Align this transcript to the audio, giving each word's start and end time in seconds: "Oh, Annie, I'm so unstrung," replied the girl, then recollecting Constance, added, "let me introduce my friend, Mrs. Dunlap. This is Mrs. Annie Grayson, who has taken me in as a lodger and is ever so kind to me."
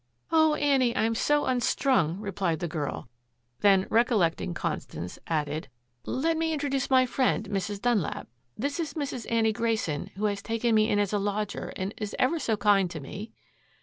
"Oh, 0.31 0.55
Annie, 0.55 0.95
I'm 0.95 1.13
so 1.13 1.45
unstrung," 1.45 2.19
replied 2.19 2.57
the 2.57 2.67
girl, 2.67 3.07
then 3.59 3.85
recollecting 3.91 4.55
Constance, 4.55 5.19
added, 5.27 5.69
"let 6.07 6.37
me 6.37 6.51
introduce 6.53 6.89
my 6.89 7.05
friend, 7.05 7.47
Mrs. 7.51 7.79
Dunlap. 7.79 8.27
This 8.57 8.79
is 8.79 8.95
Mrs. 8.95 9.31
Annie 9.31 9.53
Grayson, 9.53 10.07
who 10.15 10.25
has 10.25 10.41
taken 10.41 10.73
me 10.73 10.89
in 10.89 10.97
as 10.97 11.13
a 11.13 11.19
lodger 11.19 11.71
and 11.75 11.93
is 11.97 12.15
ever 12.17 12.39
so 12.39 12.57
kind 12.57 12.89
to 12.89 12.99
me." 12.99 13.31